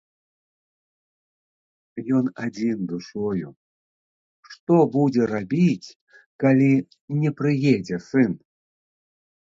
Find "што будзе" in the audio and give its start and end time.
4.53-5.23